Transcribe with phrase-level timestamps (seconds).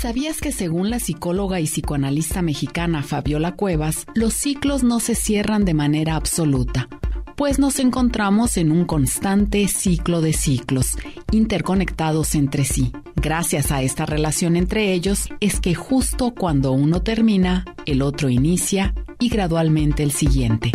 [0.00, 5.66] ¿Sabías que según la psicóloga y psicoanalista mexicana Fabiola Cuevas, los ciclos no se cierran
[5.66, 6.88] de manera absoluta?
[7.36, 10.96] Pues nos encontramos en un constante ciclo de ciclos,
[11.32, 12.92] interconectados entre sí.
[13.14, 18.94] Gracias a esta relación entre ellos es que justo cuando uno termina, el otro inicia
[19.18, 20.72] y gradualmente el siguiente.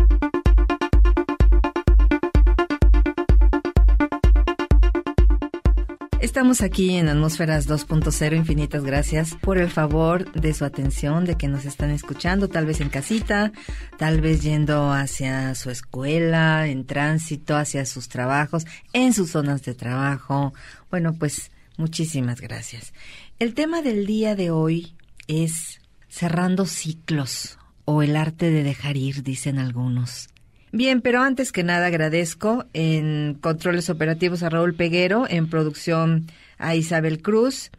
[6.26, 8.36] Estamos aquí en Atmósferas 2.0.
[8.36, 12.82] Infinitas gracias por el favor de su atención, de que nos están escuchando, tal vez
[12.82, 13.52] en casita,
[14.00, 19.76] tal vez yendo hacia su escuela, en tránsito, hacia sus trabajos, en sus zonas de
[19.76, 20.52] trabajo.
[20.90, 22.92] Bueno, pues muchísimas gracias.
[23.38, 24.96] El tema del día de hoy
[25.28, 30.30] es cerrando ciclos o el arte de dejar ir, dicen algunos.
[30.76, 36.76] Bien, pero antes que nada agradezco en controles operativos a Raúl Peguero, en producción a
[36.76, 37.72] Isabel Cruz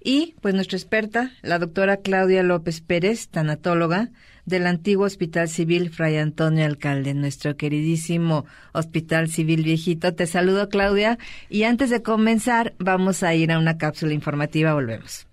[0.00, 4.10] y pues nuestra experta, la doctora Claudia López Pérez, tanatóloga
[4.46, 10.14] del antiguo Hospital Civil Fray Antonio Alcalde, nuestro queridísimo Hospital Civil Viejito.
[10.14, 11.18] Te saludo Claudia
[11.50, 15.26] y antes de comenzar vamos a ir a una cápsula informativa, volvemos.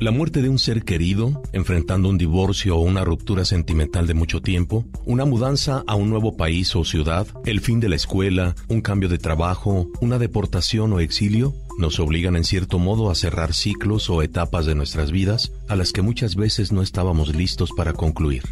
[0.00, 4.40] La muerte de un ser querido, enfrentando un divorcio o una ruptura sentimental de mucho
[4.40, 8.80] tiempo, una mudanza a un nuevo país o ciudad, el fin de la escuela, un
[8.80, 14.08] cambio de trabajo, una deportación o exilio, nos obligan en cierto modo a cerrar ciclos
[14.08, 18.44] o etapas de nuestras vidas a las que muchas veces no estábamos listos para concluir.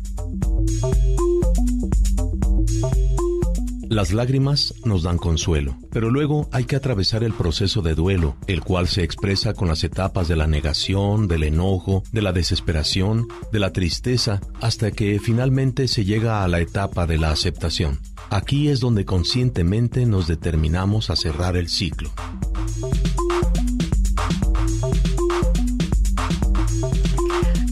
[3.99, 8.61] Las lágrimas nos dan consuelo, pero luego hay que atravesar el proceso de duelo, el
[8.61, 13.59] cual se expresa con las etapas de la negación, del enojo, de la desesperación, de
[13.59, 17.99] la tristeza, hasta que finalmente se llega a la etapa de la aceptación.
[18.31, 22.13] Aquí es donde conscientemente nos determinamos a cerrar el ciclo.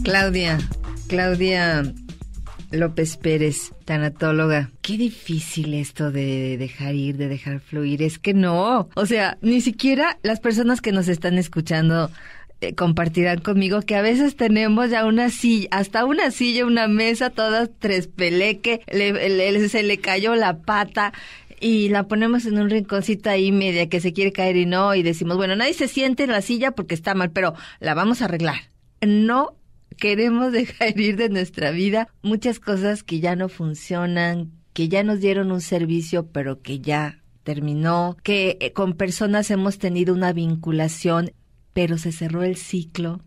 [0.03, 0.57] Claudia,
[1.07, 1.93] Claudia
[2.71, 4.69] López Pérez, tanatóloga.
[4.81, 8.03] Qué difícil esto de dejar ir, de dejar fluir.
[8.03, 8.89] Es que no.
[8.93, 12.11] O sea, ni siquiera las personas que nos están escuchando
[12.59, 17.29] eh, compartirán conmigo que a veces tenemos ya una silla, hasta una silla, una mesa,
[17.29, 18.81] todas tres peleque,
[19.69, 21.13] se le cayó la pata
[21.61, 25.01] y la ponemos en un rinconcito ahí media que se quiere caer y no, y
[25.01, 28.25] decimos, bueno, nadie se siente en la silla porque está mal, pero la vamos a
[28.25, 28.57] arreglar.
[29.01, 29.55] No
[29.97, 35.19] queremos dejar ir de nuestra vida muchas cosas que ya no funcionan, que ya nos
[35.19, 41.31] dieron un servicio, pero que ya terminó, que eh, con personas hemos tenido una vinculación,
[41.73, 43.21] pero se cerró el ciclo.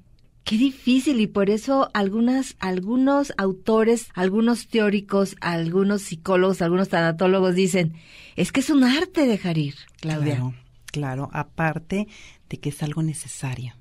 [0.45, 7.95] Qué difícil y por eso algunas, algunos autores, algunos teóricos, algunos psicólogos, algunos tanatólogos dicen,
[8.37, 10.37] es que es un arte dejar ir, Claudia.
[10.37, 10.55] Claro,
[10.87, 12.09] claro, aparte
[12.49, 13.75] de que es algo necesario.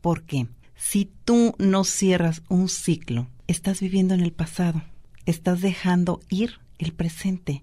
[0.00, 0.46] ¿Por qué?
[0.82, 4.82] Si tú no cierras un ciclo, estás viviendo en el pasado,
[5.26, 7.62] estás dejando ir el presente,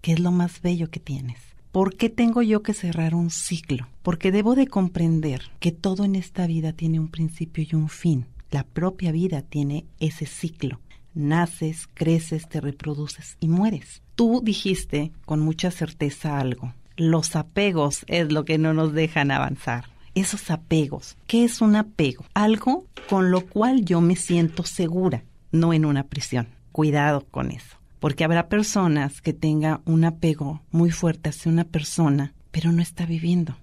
[0.00, 1.36] que es lo más bello que tienes.
[1.72, 3.88] ¿Por qué tengo yo que cerrar un ciclo?
[4.02, 8.26] Porque debo de comprender que todo en esta vida tiene un principio y un fin.
[8.52, 10.80] La propia vida tiene ese ciclo.
[11.12, 14.00] Naces, creces, te reproduces y mueres.
[14.14, 16.72] Tú dijiste con mucha certeza algo.
[16.96, 21.16] Los apegos es lo que no nos dejan avanzar esos apegos.
[21.26, 22.24] ¿Qué es un apego?
[22.34, 26.48] Algo con lo cual yo me siento segura, no en una prisión.
[26.72, 32.34] Cuidado con eso, porque habrá personas que tengan un apego muy fuerte hacia una persona,
[32.50, 33.56] pero no está viviendo.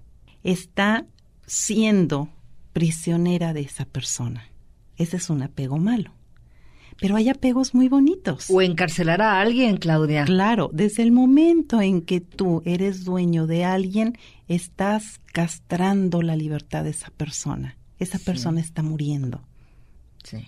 [0.44, 1.06] Está
[1.46, 2.30] siendo
[2.74, 4.46] prisionera de esa persona.
[4.98, 6.12] Ese es un apego malo
[7.02, 8.46] pero hay apegos muy bonitos.
[8.52, 10.24] O encarcelar a alguien, Claudia.
[10.24, 16.84] Claro, desde el momento en que tú eres dueño de alguien, estás castrando la libertad
[16.84, 17.76] de esa persona.
[17.98, 19.42] Esa persona está muriendo.
[20.24, 20.46] Sí.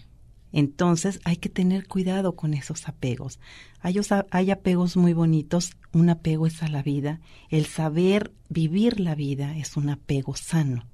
[0.51, 3.39] Entonces hay que tener cuidado con esos apegos.
[3.81, 3.99] Hay,
[4.29, 5.71] hay, apegos muy bonitos.
[5.91, 7.19] Un apego es a la vida.
[7.49, 10.85] El saber vivir la vida es un apego sano.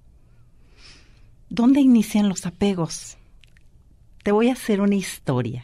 [1.50, 3.19] ¿Dónde inician los apegos?
[4.24, 5.64] Te voy a hacer una historia.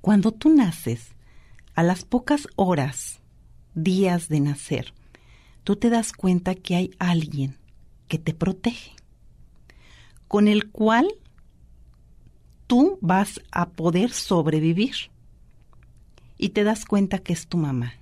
[0.00, 1.12] Cuando tú naces,
[1.74, 3.20] a las pocas horas,
[3.74, 4.92] días de nacer,
[5.64, 7.56] tú te das cuenta que hay alguien
[8.06, 8.92] que te protege,
[10.28, 11.08] con el cual
[12.66, 14.94] tú vas a poder sobrevivir.
[16.36, 17.94] Y te das cuenta que es tu mamá,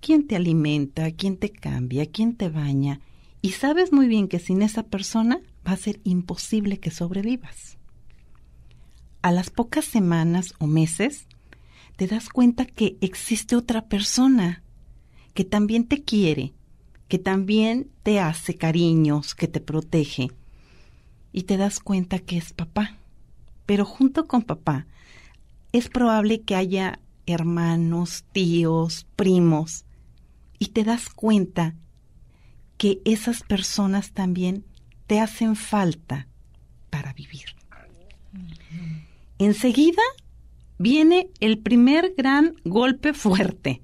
[0.00, 3.00] quien te alimenta, quien te cambia, quien te baña,
[3.42, 7.76] y sabes muy bien que sin esa persona va a ser imposible que sobrevivas
[9.24, 11.28] a las pocas semanas o meses,
[11.96, 14.62] te das cuenta que existe otra persona
[15.32, 16.52] que también te quiere,
[17.08, 20.30] que también te hace cariños, que te protege.
[21.32, 22.98] Y te das cuenta que es papá.
[23.64, 24.86] Pero junto con papá,
[25.72, 29.86] es probable que haya hermanos, tíos, primos.
[30.58, 31.74] Y te das cuenta
[32.76, 34.66] que esas personas también
[35.06, 36.28] te hacen falta
[36.90, 37.53] para vivir.
[39.44, 40.02] Enseguida
[40.78, 43.82] viene el primer gran golpe fuerte.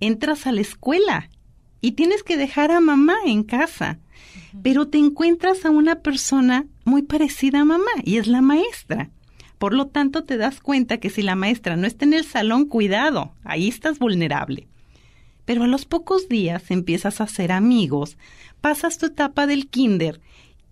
[0.00, 1.30] Entras a la escuela
[1.80, 4.00] y tienes que dejar a mamá en casa,
[4.60, 9.10] pero te encuentras a una persona muy parecida a mamá y es la maestra.
[9.58, 12.66] Por lo tanto, te das cuenta que si la maestra no está en el salón,
[12.66, 14.66] cuidado, ahí estás vulnerable.
[15.44, 18.18] Pero a los pocos días empiezas a hacer amigos,
[18.60, 20.20] pasas tu etapa del kinder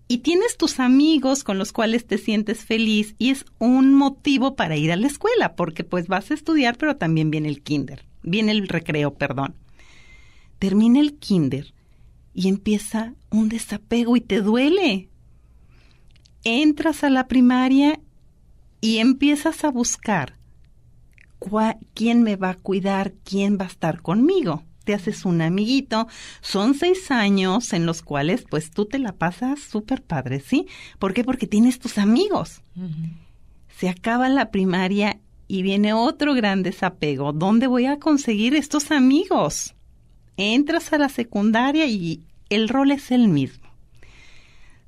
[0.09, 4.77] y tienes tus amigos con los cuales te sientes feliz y es un motivo para
[4.77, 8.53] ir a la escuela, porque pues vas a estudiar, pero también viene el kinder, viene
[8.53, 9.57] el recreo, perdón.
[10.59, 11.75] Termina el kinder
[12.35, 15.09] y empieza un desapego y te duele.
[16.45, 17.99] Entras a la primaria
[18.81, 20.37] y empiezas a buscar
[21.95, 26.07] quién me va a cuidar, quién va a estar conmigo te haces un amiguito.
[26.41, 30.67] Son seis años en los cuales pues tú te la pasas súper padre, ¿sí?
[30.99, 31.25] ¿Por qué?
[31.25, 32.63] Porque tienes tus amigos.
[33.77, 35.19] Se acaba la primaria
[35.49, 37.33] y viene otro gran desapego.
[37.33, 39.75] ¿Dónde voy a conseguir estos amigos?
[40.37, 43.67] Entras a la secundaria y el rol es el mismo.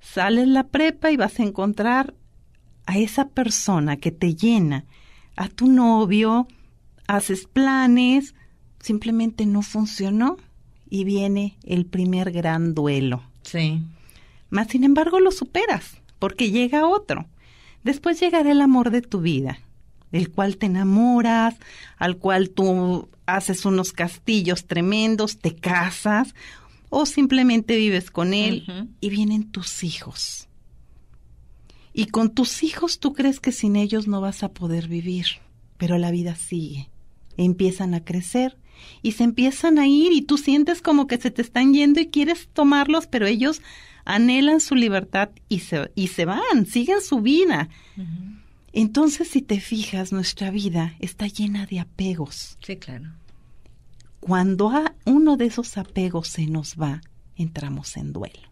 [0.01, 2.15] Sales la prepa y vas a encontrar
[2.87, 4.87] a esa persona que te llena,
[5.37, 6.47] a tu novio,
[7.09, 8.35] haces planes,
[8.81, 10.37] simplemente no funcionó
[10.89, 13.23] y viene el primer gran duelo.
[13.43, 13.83] Sí.
[14.51, 17.27] Mas, sin embargo, lo superas, porque llega otro.
[17.85, 19.61] Después llegará el amor de tu vida,
[20.11, 21.57] del cual te enamoras,
[21.97, 26.35] al cual tú haces unos castillos tremendos, te casas
[26.89, 30.49] o simplemente vives con él y vienen tus hijos.
[31.93, 35.27] Y con tus hijos tú crees que sin ellos no vas a poder vivir,
[35.77, 36.91] pero la vida sigue.
[37.37, 38.57] Empiezan a crecer
[39.03, 42.09] y se empiezan a ir y tú sientes como que se te están yendo y
[42.09, 43.63] quieres tomarlos, pero ellos
[44.05, 47.69] anhelan su libertad y se, y se van, siguen su vida.
[48.73, 52.59] Entonces, si te fijas, nuestra vida está llena de apegos.
[52.65, 53.13] Sí, claro.
[54.21, 57.01] Cuando a uno de esos apegos se nos va,
[57.37, 58.49] entramos en duelo.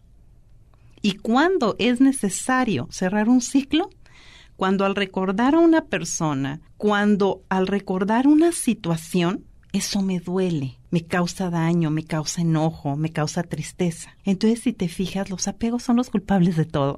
[1.01, 3.89] Y cuando es necesario cerrar un ciclo,
[4.57, 11.05] cuando al recordar a una persona, cuando al recordar una situación, eso me duele, me
[11.05, 14.15] causa daño, me causa enojo, me causa tristeza.
[14.23, 16.95] Entonces, si te fijas, los apegos son los culpables de todo.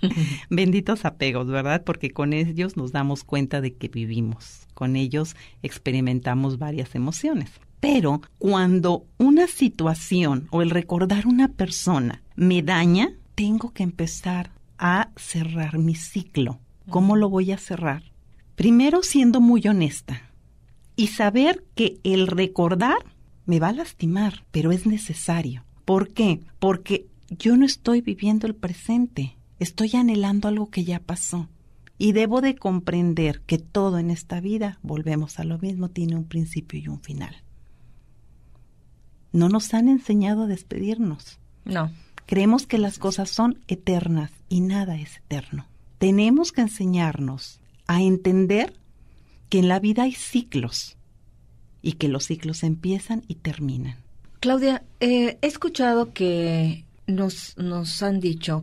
[0.50, 1.82] Benditos apegos, ¿verdad?
[1.84, 7.50] Porque con ellos nos damos cuenta de que vivimos, con ellos experimentamos varias emociones.
[7.80, 15.10] Pero cuando una situación o el recordar una persona me daña, tengo que empezar a
[15.16, 16.60] cerrar mi ciclo.
[16.90, 18.02] ¿Cómo lo voy a cerrar?
[18.56, 20.29] Primero siendo muy honesta
[21.00, 22.98] y saber que el recordar
[23.46, 25.64] me va a lastimar, pero es necesario.
[25.86, 26.42] ¿Por qué?
[26.58, 31.48] Porque yo no estoy viviendo el presente, estoy anhelando algo que ya pasó.
[31.96, 36.24] Y debo de comprender que todo en esta vida, volvemos a lo mismo, tiene un
[36.24, 37.34] principio y un final.
[39.32, 41.38] No nos han enseñado a despedirnos.
[41.64, 41.90] No.
[42.26, 45.66] Creemos que las cosas son eternas y nada es eterno.
[45.96, 48.79] Tenemos que enseñarnos a entender
[49.50, 50.96] que en la vida hay ciclos
[51.82, 53.96] y que los ciclos empiezan y terminan.
[54.40, 58.62] Claudia, eh, he escuchado que nos, nos han dicho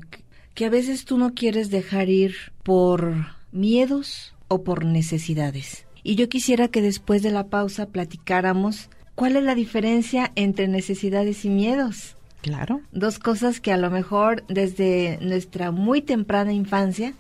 [0.56, 5.86] que, a veces tú no quieres dejar ir por miedos o por necesidades.
[6.04, 11.46] Y yo quisiera que después de la pausa platicáramos cuál es la diferencia entre necesidades
[11.46, 12.16] y miedos.
[12.42, 12.82] Claro.
[12.92, 17.14] Dos cosas que a lo mejor desde nuestra muy temprana infancia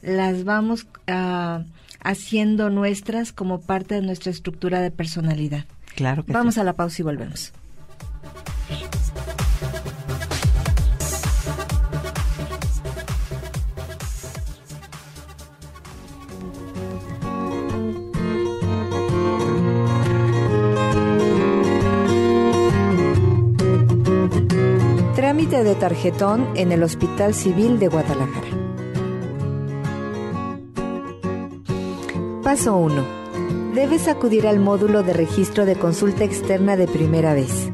[0.00, 1.64] las vamos a
[2.02, 5.64] haciendo nuestras como parte de nuestra estructura de personalidad.
[5.94, 7.52] Claro que Vamos a la pausa y volvemos.
[25.14, 28.59] Trámite de tarjetón en el Hospital Civil de Guadalajara.
[32.50, 33.04] Paso 1.
[33.76, 37.70] Debes acudir al módulo de registro de consulta externa de primera vez,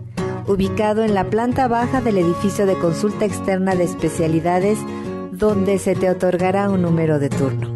[0.46, 4.78] ubicado en la planta baja del edificio de consulta externa de especialidades,
[5.32, 7.72] donde se te otorgará un número de turno.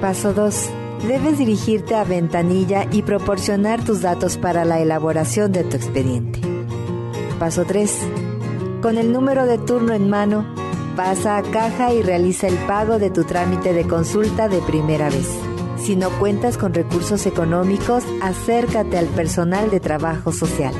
[0.00, 0.70] Paso 2.
[1.06, 6.40] debes dirigirte a Ventanilla y proporcionar tus datos para la elaboración de tu expediente.
[7.38, 7.98] Paso 3.
[8.80, 10.46] Con el número de turno en mano,
[10.96, 15.51] pasa a caja y realiza el pago de tu trámite de consulta de primera vez.
[15.82, 20.72] Si no cuentas con recursos económicos, acércate al personal de trabajo social.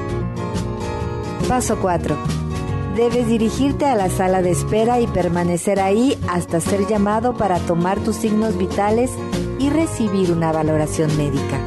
[1.48, 2.16] Paso 4.
[2.94, 7.98] Debes dirigirte a la sala de espera y permanecer ahí hasta ser llamado para tomar
[7.98, 9.10] tus signos vitales
[9.58, 11.58] y recibir una valoración médica.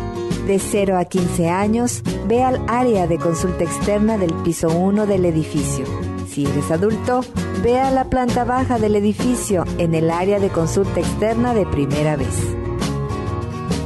[0.47, 5.25] De 0 a 15 años, ve al área de consulta externa del piso 1 del
[5.25, 5.83] edificio.
[6.29, 7.19] Si eres adulto,
[7.61, 12.15] ve a la planta baja del edificio en el área de consulta externa de primera
[12.15, 12.55] vez.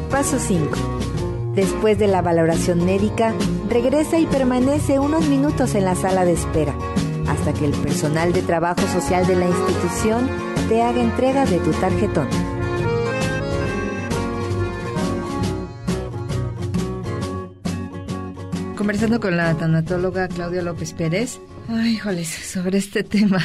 [0.10, 1.54] Paso 5.
[1.54, 3.34] Después de la valoración médica,
[3.70, 6.76] regresa y permanece unos minutos en la sala de espera
[7.28, 10.28] hasta que el personal de trabajo social de la institución
[10.68, 12.28] te haga entrega de tu tarjetón.
[18.76, 23.44] Conversando con la tanatóloga Claudia López Pérez, ay, híjoles, sobre este tema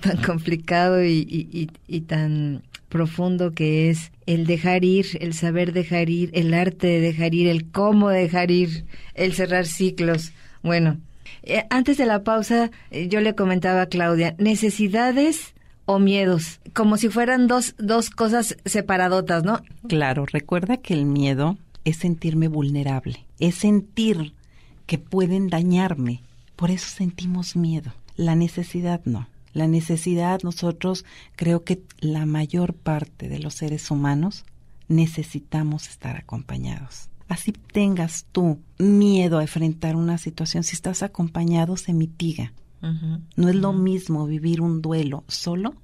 [0.00, 6.30] tan complicado y, y tan profundo que es el dejar ir, el saber dejar ir,
[6.34, 10.32] el arte de dejar ir, el cómo dejar ir, el cerrar ciclos.
[10.62, 10.98] Bueno,
[11.42, 15.54] eh, antes de la pausa, eh, yo le comentaba a Claudia, necesidades
[15.86, 19.62] o miedos, como si fueran dos, dos cosas separadotas, ¿no?
[19.88, 24.34] Claro, recuerda que el miedo es sentirme vulnerable, es sentir
[24.86, 26.20] que pueden dañarme,
[26.56, 27.92] por eso sentimos miedo.
[28.16, 29.28] La necesidad no.
[29.52, 31.04] La necesidad, nosotros
[31.36, 34.44] creo que la mayor parte de los seres humanos
[34.88, 41.94] necesitamos estar acompañados así tengas tú miedo a enfrentar una situación, si estás acompañado se
[41.94, 42.52] mitiga.
[43.36, 45.74] No es lo mismo vivir un duelo solo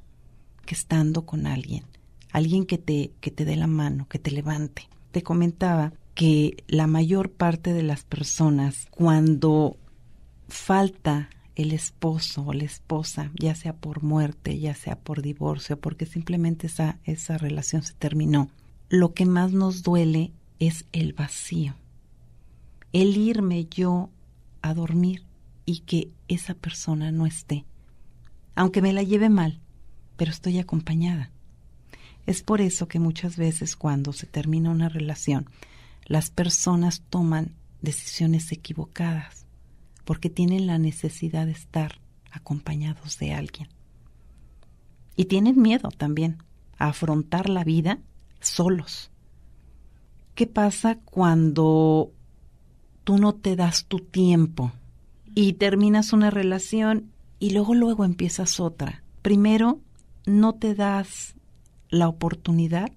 [0.64, 1.84] que estando con alguien,
[2.32, 4.88] alguien que te, que te dé la mano, que te levante.
[5.10, 9.76] Te comentaba que la mayor parte de las personas cuando
[10.48, 16.06] falta el esposo o la esposa, ya sea por muerte, ya sea por divorcio, porque
[16.06, 18.50] simplemente esa, esa relación se terminó,
[18.88, 21.74] lo que más nos duele es el vacío.
[22.92, 24.10] El irme yo
[24.62, 25.24] a dormir
[25.64, 27.64] y que esa persona no esté.
[28.54, 29.60] Aunque me la lleve mal,
[30.16, 31.30] pero estoy acompañada.
[32.26, 35.48] Es por eso que muchas veces cuando se termina una relación,
[36.04, 39.45] las personas toman decisiones equivocadas,
[40.06, 43.68] porque tienen la necesidad de estar acompañados de alguien.
[45.16, 46.38] Y tienen miedo también
[46.78, 47.98] a afrontar la vida
[48.40, 49.10] solos.
[50.36, 52.12] ¿Qué pasa cuando
[53.02, 54.72] tú no te das tu tiempo
[55.34, 57.10] y terminas una relación
[57.40, 59.02] y luego luego empiezas otra?
[59.22, 59.80] Primero,
[60.24, 61.34] no te das
[61.88, 62.92] la oportunidad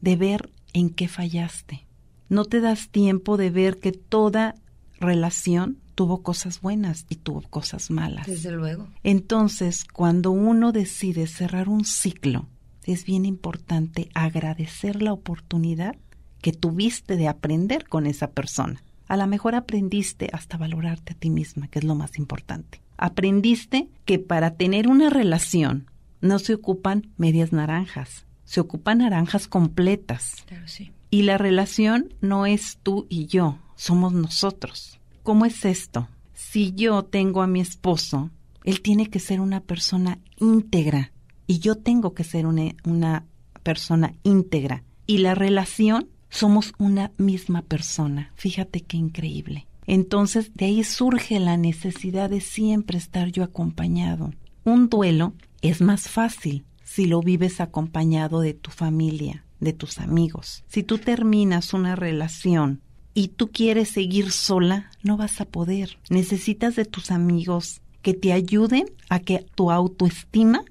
[0.00, 1.86] de ver en qué fallaste.
[2.30, 4.54] No te das tiempo de ver que toda
[4.98, 8.26] relación tuvo cosas buenas y tuvo cosas malas.
[8.26, 8.88] Desde luego.
[9.02, 12.48] Entonces, cuando uno decide cerrar un ciclo,
[12.84, 15.96] es bien importante agradecer la oportunidad
[16.40, 18.82] que tuviste de aprender con esa persona.
[19.08, 22.80] A lo mejor aprendiste hasta valorarte a ti misma, que es lo más importante.
[22.96, 30.44] Aprendiste que para tener una relación no se ocupan medias naranjas, se ocupan naranjas completas.
[30.46, 30.92] Claro, sí.
[31.10, 34.98] Y la relación no es tú y yo, somos nosotros.
[35.22, 36.08] ¿Cómo es esto?
[36.34, 38.30] Si yo tengo a mi esposo,
[38.64, 41.12] él tiene que ser una persona íntegra
[41.46, 43.24] y yo tengo que ser una, una
[43.62, 44.82] persona íntegra.
[45.06, 48.32] Y la relación somos una misma persona.
[48.34, 49.66] Fíjate qué increíble.
[49.86, 54.32] Entonces de ahí surge la necesidad de siempre estar yo acompañado.
[54.64, 60.64] Un duelo es más fácil si lo vives acompañado de tu familia, de tus amigos.
[60.66, 62.80] Si tú terminas una relación
[63.14, 65.98] y tú quieres seguir sola, no vas a poder.
[66.08, 70.64] Necesitas de tus amigos que te ayuden a que tu autoestima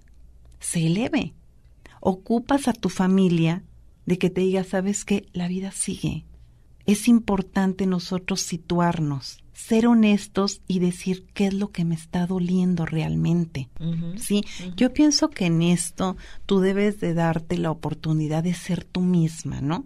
[0.59, 1.33] se eleve.
[1.99, 3.63] Ocupas a tu familia
[4.05, 6.25] de que te diga, sabes que la vida sigue.
[6.85, 12.85] Es importante nosotros situarnos, ser honestos y decir qué es lo que me está doliendo
[12.85, 13.69] realmente.
[14.17, 14.43] sí,
[14.75, 16.17] yo pienso que en esto
[16.47, 19.85] tú debes de darte la oportunidad de ser tú misma, ¿no?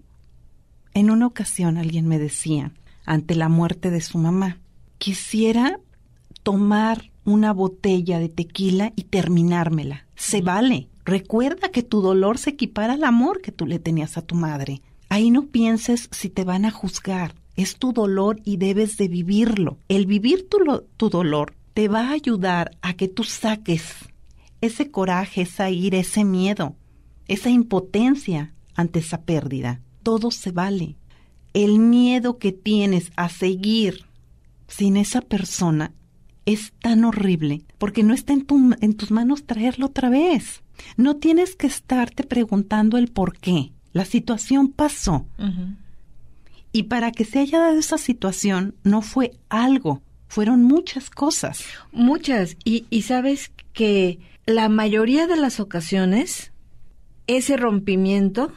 [0.95, 2.71] En una ocasión alguien me decía,
[3.05, 4.61] ante la muerte de su mamá,
[4.97, 5.81] quisiera
[6.41, 10.07] tomar una botella de tequila y terminármela.
[10.15, 10.87] Se vale.
[11.03, 14.81] Recuerda que tu dolor se equipara al amor que tú le tenías a tu madre.
[15.09, 17.35] Ahí no pienses si te van a juzgar.
[17.57, 19.77] Es tu dolor y debes de vivirlo.
[19.89, 20.59] El vivir tu,
[20.95, 23.83] tu dolor te va a ayudar a que tú saques
[24.61, 26.77] ese coraje, esa ira, ese miedo,
[27.27, 29.81] esa impotencia ante esa pérdida.
[30.05, 30.95] Todo se vale.
[31.53, 34.05] El miedo que tienes a seguir
[34.67, 35.93] sin esa persona
[36.45, 38.45] es tan horrible porque no está en,
[38.81, 40.61] en tus manos traerlo otra vez.
[40.95, 43.71] No tienes que estarte preguntando el por qué.
[43.93, 45.25] La situación pasó.
[46.71, 51.63] Y para que se haya dado esa situación, no fue algo, fueron muchas cosas.
[51.91, 52.57] Muchas.
[52.63, 56.51] Y, y sabes que la mayoría de las ocasiones,
[57.25, 58.51] ese rompimiento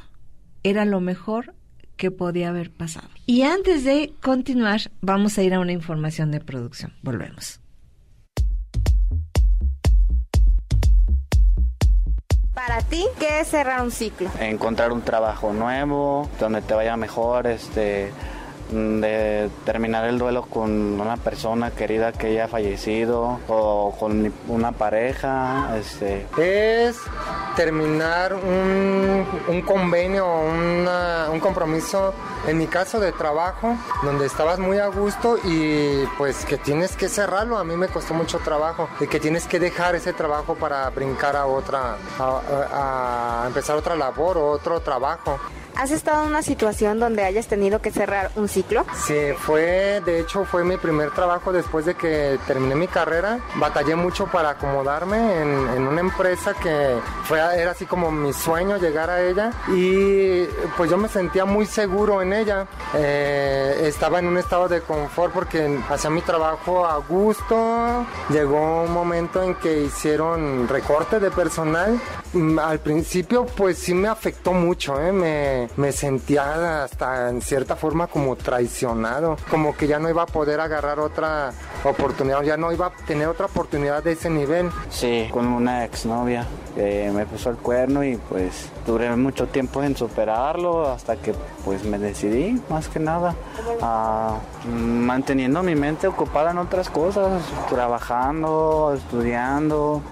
[0.62, 1.54] era lo mejor
[1.96, 3.08] que podía haber pasado.
[3.26, 6.94] Y antes de continuar, vamos a ir a una información de producción.
[7.02, 7.60] Volvemos.
[12.54, 14.30] Para ti, ¿qué es cerrar un ciclo?
[14.40, 18.10] Encontrar un trabajo nuevo, donde te vaya mejor, este,
[18.70, 25.76] de terminar el duelo con una persona querida que haya fallecido o con una pareja.
[25.78, 26.26] Este.
[26.37, 26.96] Es
[27.56, 32.14] terminar un, un convenio, un compromiso,
[32.46, 37.08] en mi caso de trabajo, donde estabas muy a gusto y pues que tienes que
[37.08, 37.58] cerrarlo.
[37.58, 41.37] A mí me costó mucho trabajo y que tienes que dejar ese trabajo para brincar
[41.37, 45.38] a otra, a empezar otra labor o otro trabajo.
[45.78, 48.85] ¿Has estado en una situación donde hayas tenido que cerrar un ciclo?
[49.06, 53.38] Sí, fue, de hecho, fue mi primer trabajo después de que terminé mi carrera.
[53.54, 59.08] Batallé mucho para acomodarme en, una empresa que fue, era así como mi sueño llegar
[59.08, 62.66] a ella y pues yo me sentía muy seguro en ella.
[62.94, 68.04] Eh, estaba en un estado de confort porque hacía mi trabajo a gusto.
[68.30, 72.00] Llegó un momento en que hicieron recorte de personal.
[72.32, 75.67] Mm, al principio pues sí me afectó mucho, ¿eh?
[75.76, 80.60] Me, sentía hasta en cierta forma como traicionado, como que ya no iba a poder
[80.60, 81.52] agarrar otra
[81.84, 84.70] oportunidad, ya no iba a tener otra oportunidad de ese nivel.
[84.90, 89.96] Sí, con una exnovia que me puso el cuerno y pues duré mucho tiempo en
[89.96, 91.34] superarlo hasta que
[91.64, 93.34] pues me decidí más que nada
[93.81, 100.02] a manteniendo mi mente ocupada en otras cosas, trabajando, estudiando.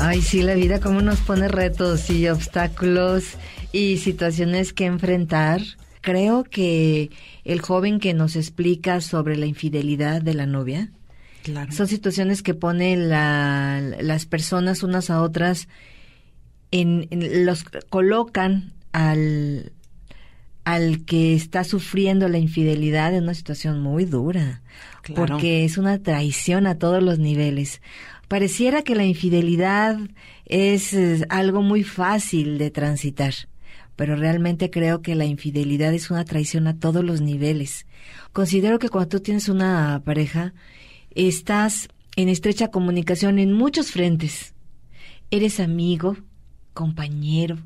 [0.00, 3.34] Ay, sí, la vida como nos pone retos y obstáculos
[3.72, 5.60] y situaciones que enfrentar.
[6.00, 7.10] Creo que
[7.44, 10.90] el joven que nos explica sobre la infidelidad de la novia,
[11.70, 15.68] son situaciones que ponen las personas unas a otras,
[16.70, 17.08] en,
[17.44, 19.72] los colocan al,
[20.64, 24.62] al que está sufriendo la infidelidad en una situación muy dura,
[25.14, 27.80] porque es una traición a todos los niveles.
[28.28, 29.98] Pareciera que la infidelidad
[30.44, 30.94] es
[31.28, 33.34] algo muy fácil de transitar
[33.98, 37.84] pero realmente creo que la infidelidad es una traición a todos los niveles.
[38.32, 40.54] Considero que cuando tú tienes una pareja,
[41.16, 44.54] estás en estrecha comunicación en muchos frentes.
[45.32, 46.16] Eres amigo,
[46.74, 47.58] compañero,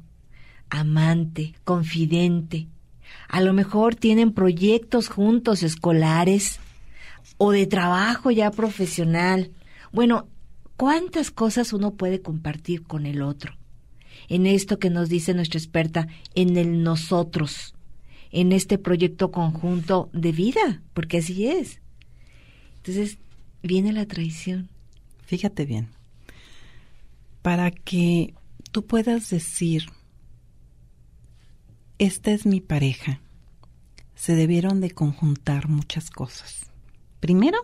[0.71, 2.67] amante, confidente.
[3.29, 6.61] A lo mejor tienen proyectos juntos escolares
[7.37, 9.51] o de trabajo ya profesional.
[9.93, 10.29] Bueno,
[10.77, 13.57] ¿cuántas cosas uno puede compartir con el otro?
[14.29, 17.75] en esto que nos dice nuestra experta, en el nosotros,
[18.31, 21.81] en este proyecto conjunto de vida, porque así es.
[22.77, 23.19] Entonces,
[23.63, 24.69] viene la traición.
[25.27, 25.89] Fíjate bien,
[27.43, 28.35] para que
[28.71, 29.87] tú puedas decir,
[31.99, 33.21] esta es mi pareja,
[34.15, 36.71] se debieron de conjuntar muchas cosas.
[37.21, 37.59] Primero,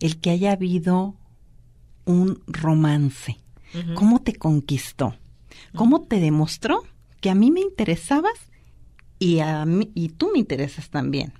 [0.00, 1.14] el que haya habido
[2.04, 3.38] un romance.
[3.94, 5.16] ¿Cómo te conquistó?
[5.74, 6.82] ¿Cómo te demostró
[7.20, 8.34] que a mí me interesabas
[9.18, 11.32] y, a mí, y tú me interesas también?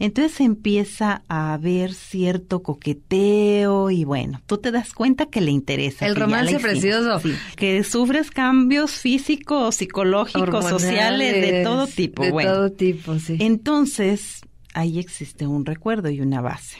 [0.00, 6.06] Entonces empieza a haber cierto coqueteo y bueno, tú te das cuenta que le interesa.
[6.06, 7.20] El romance precioso.
[7.54, 12.22] que sufres cambios físicos, psicológicos, sociales, de todo tipo.
[12.22, 13.36] De todo tipo, sí.
[13.40, 14.40] Entonces,
[14.72, 16.78] ahí existe un recuerdo y una base.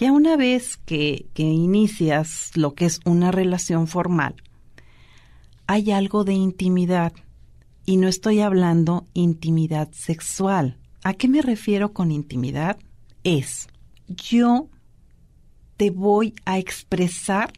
[0.00, 4.34] Ya una vez que, que inicias lo que es una relación formal,
[5.66, 7.12] hay algo de intimidad.
[7.84, 10.78] Y no estoy hablando intimidad sexual.
[11.04, 12.78] ¿A qué me refiero con intimidad?
[13.24, 13.68] Es,
[14.08, 14.70] yo
[15.76, 17.52] te voy a expresar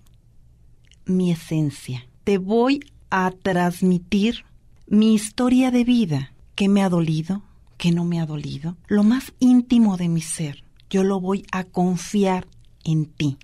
[1.04, 2.08] mi esencia.
[2.24, 4.44] Te voy a transmitir
[4.88, 6.32] mi historia de vida.
[6.56, 7.44] ¿Qué me ha dolido?
[7.78, 8.76] ¿Qué no me ha dolido?
[8.88, 10.61] Lo más íntimo de mi ser.
[10.92, 12.46] Yo lo voy a confiar
[12.84, 13.38] en ti.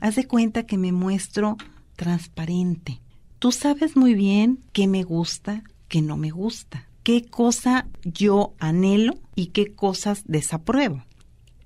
[0.00, 1.56] Haz de cuenta que me muestro
[1.94, 3.00] transparente
[3.40, 9.14] tú sabes muy bien qué me gusta, qué no me gusta, qué cosa yo anhelo
[9.34, 11.02] y qué cosas desapruebo.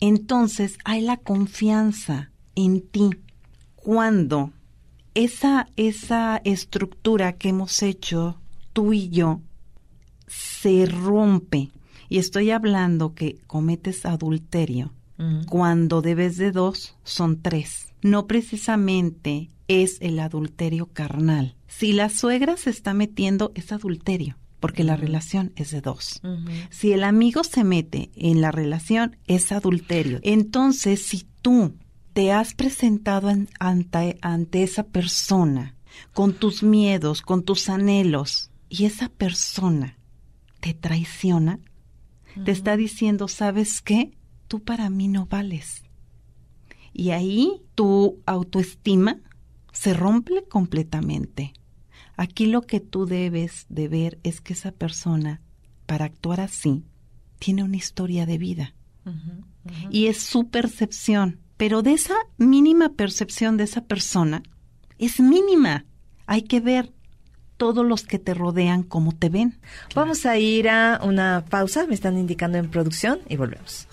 [0.00, 3.10] Entonces hay la confianza en ti.
[3.74, 4.52] Cuando
[5.14, 8.40] esa, esa estructura que hemos hecho
[8.72, 9.40] tú y yo
[10.28, 11.70] se rompe.
[12.08, 14.92] Y estoy hablando que cometes adulterio
[15.48, 17.94] cuando debes de dos, son tres.
[18.02, 21.54] No precisamente es el adulterio carnal.
[21.68, 26.22] Si la suegra se está metiendo, es adulterio porque la relación es de dos.
[26.70, 30.20] Si el amigo se mete en la relación, es adulterio.
[30.22, 31.74] Entonces, si tú
[32.14, 35.74] te has presentado ante, ante esa persona
[36.14, 39.98] con tus miedos, con tus anhelos, y esa persona
[40.60, 41.60] te traiciona,
[42.44, 44.16] te está diciendo, ¿sabes qué?
[44.48, 45.82] Tú para mí no vales.
[46.92, 49.20] Y ahí tu autoestima
[49.72, 51.52] se rompe completamente.
[52.16, 55.42] Aquí lo que tú debes de ver es que esa persona,
[55.86, 56.84] para actuar así,
[57.40, 58.74] tiene una historia de vida.
[59.90, 61.40] Y es su percepción.
[61.56, 64.42] Pero de esa mínima percepción de esa persona,
[64.98, 65.84] es mínima.
[66.26, 66.93] Hay que ver
[67.64, 69.54] todos los que te rodean cómo te ven.
[69.94, 73.88] Vamos a ir a una pausa, me están indicando en producción y volvemos.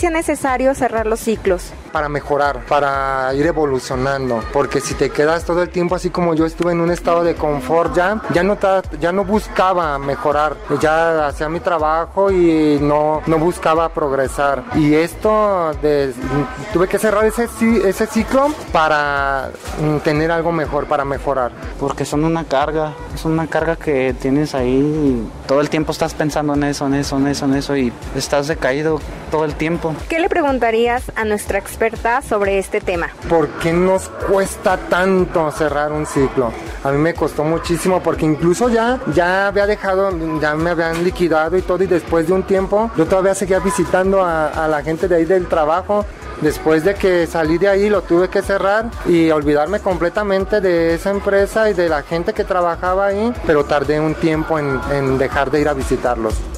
[0.00, 1.72] ¿Por qué crees que sea necesario cerrar los ciclos?
[1.92, 6.46] Para mejorar, para ir evolucionando, porque si te quedas todo el tiempo así como yo
[6.46, 8.56] estuve en un estado de confort ya, ya no,
[9.00, 14.62] ya no buscaba mejorar, ya hacía mi trabajo y no, no buscaba progresar.
[14.74, 16.14] Y esto, de,
[16.72, 17.48] tuve que cerrar ese,
[17.84, 19.50] ese ciclo para
[19.82, 21.50] mm, tener algo mejor, para mejorar.
[21.78, 26.14] Porque son una carga, es una carga que tienes ahí y todo el tiempo estás
[26.14, 29.89] pensando en eso, en eso, en eso, en eso y estás decaído todo el tiempo.
[30.08, 33.08] ¿Qué le preguntarías a nuestra experta sobre este tema?
[33.28, 36.52] ¿Por qué nos cuesta tanto cerrar un ciclo?
[36.82, 41.56] A mí me costó muchísimo porque incluso ya, ya había dejado, ya me habían liquidado
[41.56, 45.16] y todo y después de un tiempo yo todavía seguía visitando a, la gente de
[45.16, 46.04] ahí del trabajo
[46.40, 51.10] Después de que salí de ahí lo tuve que cerrar y olvidarme completamente de esa
[51.10, 55.60] empresa y de la gente que trabajaba ahí, pero tardé un tiempo en dejar de
[55.60, 56.49] ir a visitarlos.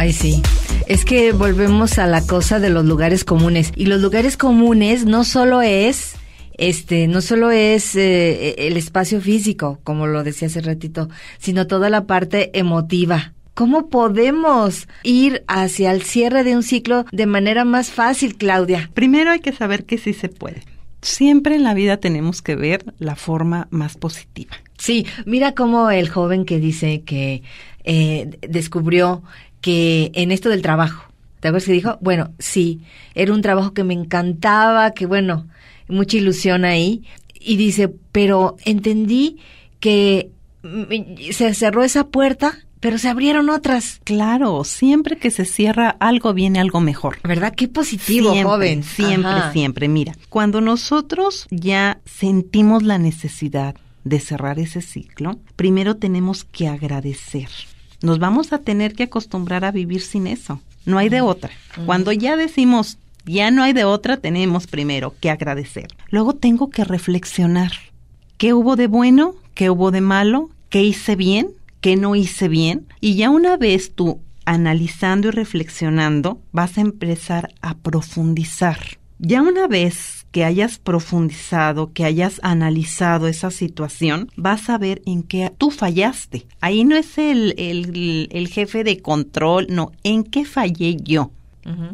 [0.00, 0.40] Ay, sí.
[0.86, 3.70] Es que volvemos a la cosa de los lugares comunes.
[3.76, 6.14] Y los lugares comunes no solo es
[6.56, 11.90] este, no solo es eh, el espacio físico, como lo decía hace ratito, sino toda
[11.90, 13.34] la parte emotiva.
[13.52, 18.90] ¿Cómo podemos ir hacia el cierre de un ciclo de manera más fácil, Claudia?
[18.94, 20.62] Primero hay que saber que sí se puede.
[21.02, 24.56] Siempre en la vida tenemos que ver la forma más positiva.
[24.78, 27.42] Sí, mira cómo el joven que dice que
[27.84, 29.22] eh, descubrió
[29.60, 31.04] que en esto del trabajo,
[31.40, 31.98] ¿te acuerdas que dijo?
[32.00, 32.80] Bueno, sí,
[33.14, 35.46] era un trabajo que me encantaba, que bueno,
[35.88, 37.02] mucha ilusión ahí.
[37.38, 39.38] Y dice, pero entendí
[39.80, 40.30] que
[41.32, 44.00] se cerró esa puerta, pero se abrieron otras.
[44.04, 47.18] Claro, siempre que se cierra algo viene algo mejor.
[47.22, 47.54] ¿Verdad?
[47.54, 48.82] Qué positivo, joven.
[48.82, 49.88] Siempre, siempre.
[49.88, 57.48] Mira, cuando nosotros ya sentimos la necesidad de cerrar ese ciclo, primero tenemos que agradecer
[58.02, 60.60] nos vamos a tener que acostumbrar a vivir sin eso.
[60.86, 61.50] No hay de otra.
[61.86, 65.88] Cuando ya decimos, ya no hay de otra, tenemos primero que agradecer.
[66.08, 67.72] Luego tengo que reflexionar.
[68.38, 69.34] ¿Qué hubo de bueno?
[69.54, 70.50] ¿Qué hubo de malo?
[70.70, 71.50] ¿Qué hice bien?
[71.80, 72.86] ¿Qué no hice bien?
[73.00, 78.78] Y ya una vez tú analizando y reflexionando, vas a empezar a profundizar.
[79.18, 85.22] Ya una vez que hayas profundizado, que hayas analizado esa situación, vas a ver en
[85.22, 86.46] qué tú fallaste.
[86.60, 91.30] Ahí no es el, el, jefe de control, no, en qué fallé yo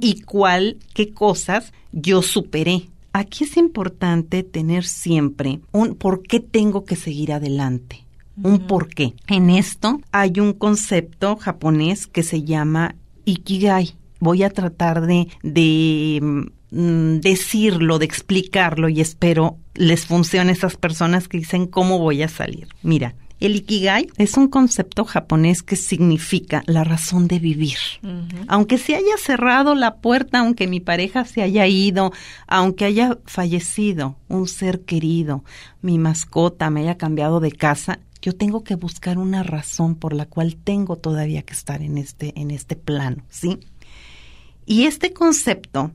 [0.01, 2.89] y cuál, qué cosas yo superé.
[3.13, 8.05] Aquí es importante tener siempre un por qué tengo que seguir adelante.
[8.43, 9.15] Un por qué.
[9.29, 12.95] En esto hay un concepto japonés que se llama
[13.25, 13.95] Ikigai.
[14.21, 20.77] Voy a tratar de, de Mm, decirlo, de explicarlo y espero les funcione a esas
[20.77, 22.69] personas que dicen cómo voy a salir.
[22.83, 27.77] Mira, el Ikigai es un concepto japonés que significa la razón de vivir.
[28.49, 32.13] Aunque se haya cerrado la puerta, aunque mi pareja se haya ido,
[32.47, 35.45] aunque haya fallecido un ser querido,
[35.83, 40.25] mi mascota me haya cambiado de casa, yo tengo que buscar una razón por la
[40.25, 43.61] cual tengo todavía que estar en este en este plano, ¿sí?
[44.65, 45.93] Y este concepto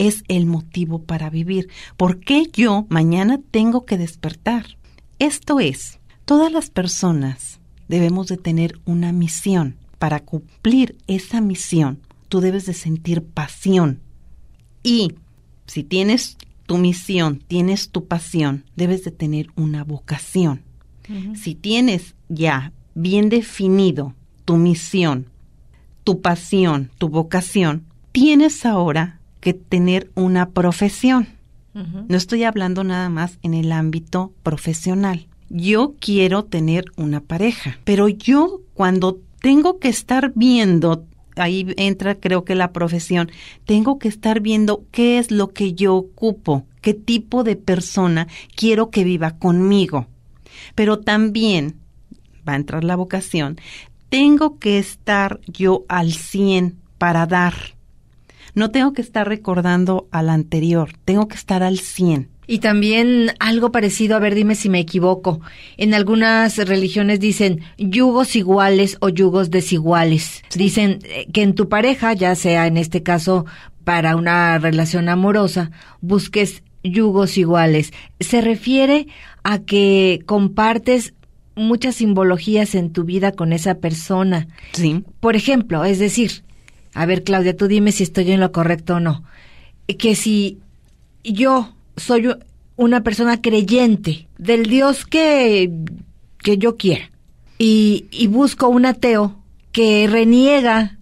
[0.00, 1.68] es el motivo para vivir.
[1.98, 4.78] ¿Por qué yo mañana tengo que despertar?
[5.18, 9.76] Esto es, todas las personas debemos de tener una misión.
[9.98, 14.00] Para cumplir esa misión, tú debes de sentir pasión.
[14.82, 15.12] Y
[15.66, 20.62] si tienes tu misión, tienes tu pasión, debes de tener una vocación.
[21.34, 24.14] Si tienes ya bien definido
[24.46, 25.26] tu misión,
[26.04, 31.28] tu pasión, tu vocación, tienes ahora que tener una profesión.
[31.72, 35.28] No estoy hablando nada más en el ámbito profesional.
[35.48, 42.44] Yo quiero tener una pareja, pero yo cuando tengo que estar viendo, ahí entra creo
[42.44, 43.30] que la profesión,
[43.64, 48.90] tengo que estar viendo qué es lo que yo ocupo, qué tipo de persona quiero
[48.90, 50.06] que viva conmigo.
[50.74, 51.76] Pero también
[52.46, 53.58] va a entrar la vocación,
[54.08, 57.54] tengo que estar yo al 100 para dar.
[58.54, 62.28] No tengo que estar recordando al anterior, tengo que estar al 100.
[62.46, 65.40] Y también algo parecido, a ver, dime si me equivoco.
[65.76, 70.42] En algunas religiones dicen yugos iguales o yugos desiguales.
[70.56, 73.46] Dicen eh, que en tu pareja, ya sea en este caso
[73.84, 77.92] para una relación amorosa, busques yugos iguales.
[78.18, 79.06] Se refiere
[79.44, 81.14] a que compartes
[81.54, 84.48] muchas simbologías en tu vida con esa persona.
[84.72, 85.04] Sí.
[85.20, 86.42] Por ejemplo, es decir,
[86.94, 89.24] a ver, Claudia, tú dime si estoy en lo correcto o no.
[89.86, 90.58] Que si
[91.24, 92.28] yo soy
[92.76, 95.70] una persona creyente del Dios que,
[96.38, 97.10] que yo quiera
[97.58, 99.38] y, y busco un ateo
[99.72, 100.98] que reniega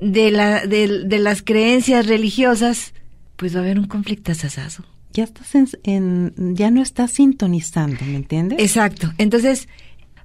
[0.00, 2.94] de, la, de, de, las creencias religiosas,
[3.36, 4.84] pues va a haber un conflicto asasazo.
[5.12, 8.60] Ya estás en, en, ya no estás sintonizando, ¿me entiendes?
[8.60, 9.12] Exacto.
[9.18, 9.68] Entonces,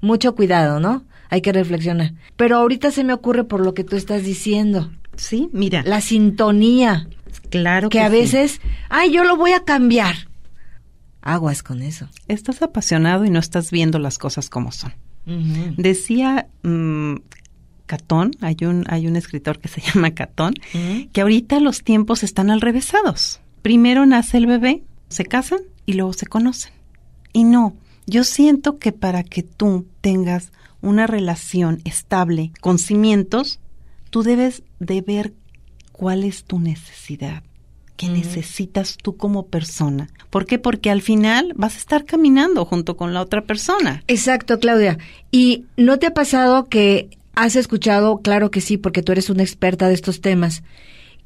[0.01, 1.03] mucho cuidado, ¿no?
[1.33, 2.13] Hay que reflexionar.
[2.35, 4.91] Pero ahorita se me ocurre por lo que tú estás diciendo.
[5.15, 5.81] Sí, mira.
[5.83, 7.07] La sintonía.
[7.49, 8.15] Claro que, que a sí.
[8.15, 10.13] veces, ay, yo lo voy a cambiar.
[11.23, 12.07] Aguas con eso.
[12.27, 14.93] Estás apasionado y no estás viendo las cosas como son.
[15.25, 15.75] Uh -huh.
[15.75, 17.17] Decía um,
[17.87, 21.09] Catón, hay un, hay un escritor que se llama Catón, uh -huh.
[21.11, 23.39] que ahorita los tiempos están al revésados.
[23.63, 26.73] Primero nace el bebé, se casan y luego se conocen.
[27.33, 27.73] Y no,
[28.05, 30.51] yo siento que para que tú tengas
[30.83, 33.59] una relación estable con cimientos,
[34.09, 35.33] tú debes de ver
[35.91, 37.41] cuál es tu necesidad,
[37.95, 38.17] qué uh -huh.
[38.17, 40.09] necesitas tú como persona.
[40.29, 40.59] ¿Por qué?
[40.59, 44.03] Porque al final vas a estar caminando junto con la otra persona.
[44.07, 44.97] Exacto, Claudia.
[45.31, 49.43] ¿Y no te ha pasado que has escuchado, claro que sí, porque tú eres una
[49.43, 50.63] experta de estos temas,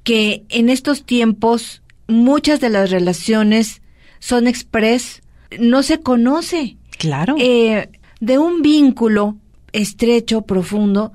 [0.04, 3.82] que en estos tiempos muchas de las relaciones
[4.20, 5.22] son express,
[5.60, 6.78] no se conoce.
[6.98, 7.36] Claro.
[7.39, 7.89] Eh,
[8.20, 9.38] de un vínculo
[9.73, 11.12] estrecho, profundo,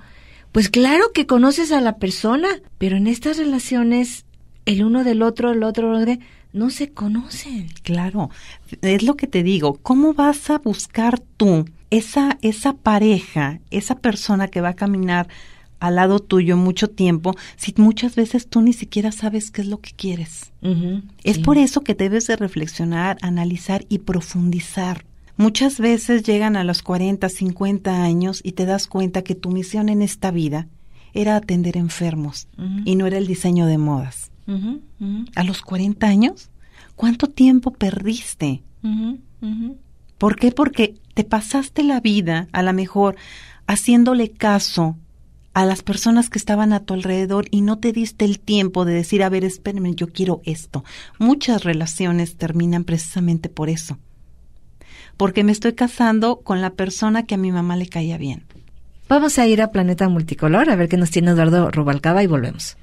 [0.52, 4.26] pues claro que conoces a la persona, pero en estas relaciones
[4.66, 5.92] el uno del otro, el otro
[6.52, 7.68] no se conocen.
[7.82, 8.30] Claro,
[8.82, 14.48] es lo que te digo, ¿cómo vas a buscar tú esa esa pareja, esa persona
[14.48, 15.28] que va a caminar
[15.80, 19.78] al lado tuyo mucho tiempo si muchas veces tú ni siquiera sabes qué es lo
[19.78, 20.52] que quieres?
[20.60, 21.42] Uh -huh, es sí.
[21.42, 25.04] por eso que debes de reflexionar, analizar y profundizar.
[25.36, 29.88] Muchas veces llegan a los 40, 50 años y te das cuenta que tu misión
[29.88, 30.68] en esta vida
[31.14, 32.82] era atender enfermos uh -huh.
[32.84, 34.30] y no era el diseño de modas.
[34.46, 35.30] Uh -huh, uh -huh.
[35.34, 36.50] A los 40 años,
[36.96, 38.62] ¿cuánto tiempo perdiste?
[40.18, 40.52] ¿Por qué?
[40.52, 43.16] Porque te pasaste la vida, a lo mejor,
[43.66, 44.96] haciéndole caso
[45.54, 48.94] a las personas que estaban a tu alrededor y no te diste el tiempo de
[48.94, 50.84] decir, a ver, espérenme, yo quiero esto.
[51.18, 53.98] Muchas relaciones terminan precisamente por eso
[55.22, 58.42] porque me estoy casando con la persona que a mi mamá le caía bien.
[59.08, 62.76] Vamos a ir a Planeta Multicolor a ver qué nos tiene Eduardo Rubalcaba y volvemos.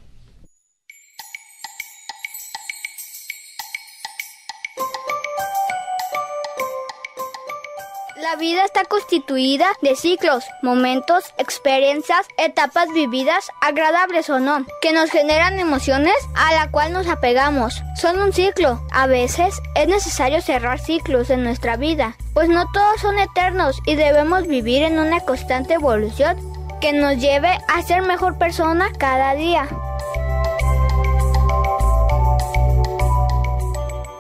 [8.40, 15.60] Vida está constituida de ciclos, momentos, experiencias, etapas vividas, agradables o no, que nos generan
[15.60, 17.84] emociones a la cual nos apegamos.
[18.02, 18.82] Son un ciclo.
[18.92, 23.96] A veces es necesario cerrar ciclos en nuestra vida, pues no todos son eternos y
[23.96, 26.38] debemos vivir en una constante evolución
[26.80, 29.68] que nos lleve a ser mejor persona cada día.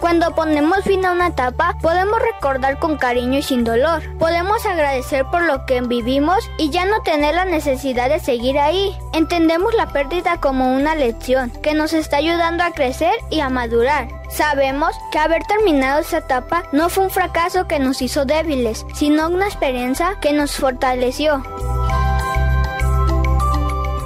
[0.09, 4.01] Cuando ponemos fin a una etapa, podemos recordar con cariño y sin dolor.
[4.17, 8.97] Podemos agradecer por lo que vivimos y ya no tener la necesidad de seguir ahí.
[9.13, 14.07] Entendemos la pérdida como una lección que nos está ayudando a crecer y a madurar.
[14.31, 19.29] Sabemos que haber terminado esa etapa no fue un fracaso que nos hizo débiles, sino
[19.29, 21.43] una experiencia que nos fortaleció.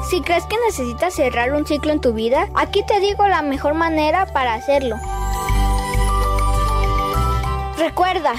[0.09, 3.73] Si crees que necesitas cerrar un ciclo en tu vida, aquí te digo la mejor
[3.73, 4.97] manera para hacerlo.
[7.84, 8.36] Recuerda,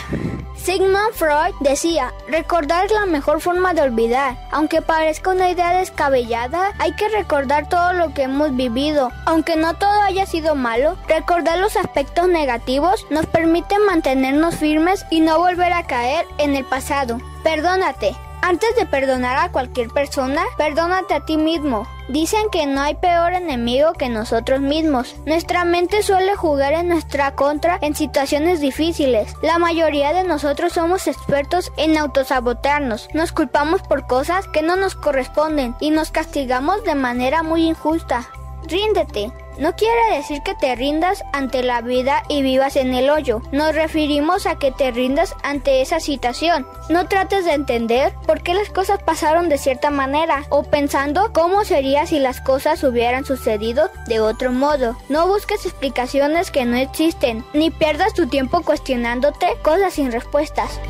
[0.57, 4.39] Sigmund Freud decía, recordar es la mejor forma de olvidar.
[4.51, 9.13] Aunque parezca una idea descabellada, hay que recordar todo lo que hemos vivido.
[9.27, 15.21] Aunque no todo haya sido malo, recordar los aspectos negativos nos permite mantenernos firmes y
[15.21, 17.19] no volver a caer en el pasado.
[17.43, 18.17] Perdónate.
[18.47, 21.89] Antes de perdonar a cualquier persona, perdónate a ti mismo.
[22.11, 25.17] Dicen que no hay peor enemigo que nosotros mismos.
[25.25, 29.35] Nuestra mente suele jugar en nuestra contra en situaciones difíciles.
[29.41, 33.09] La mayoría de nosotros somos expertos en autosabotearnos.
[33.15, 38.29] Nos culpamos por cosas que no nos corresponden y nos castigamos de manera muy injusta.
[38.69, 39.33] Ríndete.
[39.59, 43.41] No quiere decir que te rindas ante la vida y vivas en el hoyo.
[43.53, 46.67] Nos referimos a que te rindas ante esa situación.
[46.89, 51.65] No trates de entender por qué las cosas pasaron de cierta manera o pensando cómo
[51.65, 54.97] sería si las cosas hubieran sucedido de otro modo.
[55.09, 60.81] No busques explicaciones que no existen, ni pierdas tu tiempo cuestionándote cosas sin respuestas.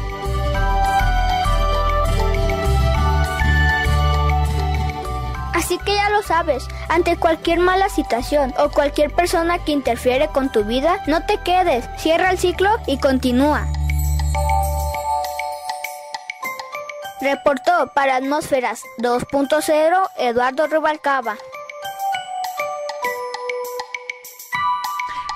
[5.55, 10.51] Así que ya lo sabes, ante cualquier mala situación o cualquier persona que interfiere con
[10.51, 13.67] tu vida, no te quedes, cierra el ciclo y continúa.
[17.21, 21.37] Reportó para Atmósferas 2.0 Eduardo Rubalcaba.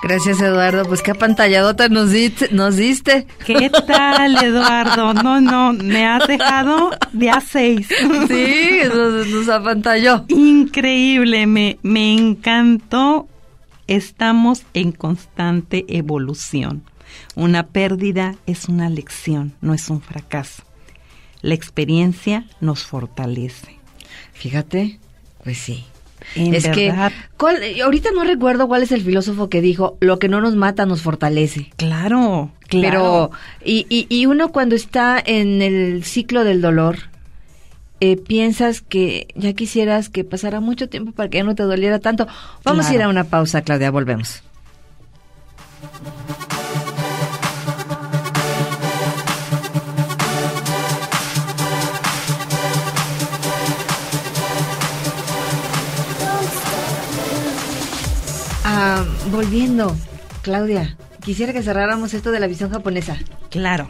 [0.01, 0.85] Gracias, Eduardo.
[0.85, 2.49] Pues qué apantalladota nos diste.
[2.51, 3.27] Nos diste.
[3.45, 5.13] ¿Qué tal, Eduardo?
[5.13, 7.87] No, no, me has dejado de a seis.
[8.27, 10.23] Sí, nos, nos apantalló.
[10.29, 13.27] Increíble, me, me encantó.
[13.87, 16.83] Estamos en constante evolución.
[17.35, 20.63] Una pérdida es una lección, no es un fracaso.
[21.41, 23.79] La experiencia nos fortalece.
[24.33, 24.99] Fíjate,
[25.43, 25.85] pues sí.
[26.35, 26.73] Es verdad.
[26.73, 26.93] que
[27.37, 30.85] ¿cuál- ahorita no recuerdo cuál es el filósofo que dijo lo que no nos mata
[30.85, 31.71] nos fortalece.
[31.77, 32.89] Claro, claro.
[32.89, 33.31] Pero
[33.65, 36.97] y, y, y uno cuando está en el ciclo del dolor
[38.01, 41.99] eh, piensas que ya quisieras que pasara mucho tiempo para que ya no te doliera
[41.99, 42.27] tanto.
[42.63, 44.41] Vamos a ir a una pausa, Claudia, volvemos.
[58.81, 59.93] Ah, volviendo,
[60.41, 63.17] Claudia, quisiera que cerráramos esto de la visión japonesa.
[63.49, 63.89] Claro.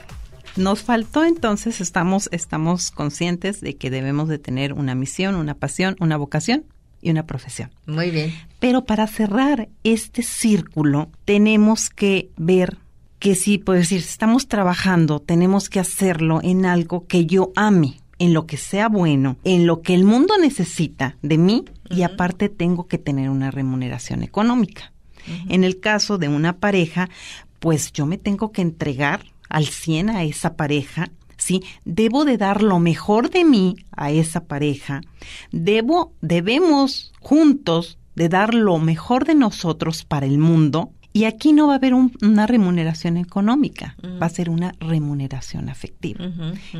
[0.55, 5.95] Nos faltó entonces, estamos, estamos conscientes de que debemos de tener una misión, una pasión,
[5.99, 6.63] una vocación
[7.03, 7.69] y una profesión.
[7.85, 8.33] Muy bien.
[8.59, 12.79] Pero para cerrar este círculo, tenemos que ver
[13.19, 18.01] que si, por decir, si estamos trabajando, tenemos que hacerlo en algo que yo ame,
[18.17, 22.49] en lo que sea bueno, en lo que el mundo necesita de mí y aparte
[22.49, 24.91] tengo que tener una remuneración económica.
[25.49, 27.09] En el caso de una pareja,
[27.59, 31.61] pues yo me tengo que entregar al 100 a esa pareja, ¿sí?
[31.85, 35.01] Debo de dar lo mejor de mí a esa pareja.
[35.51, 40.91] Debo, debemos juntos de dar lo mejor de nosotros para el mundo.
[41.11, 45.67] Y aquí no va a haber un- una remuneración económica, va a ser una remuneración
[45.69, 46.23] afectiva.